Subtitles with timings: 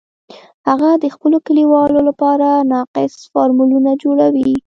[0.67, 4.53] هغه د خپلو کلیوالو لپاره ناقص فارمولونه جوړوي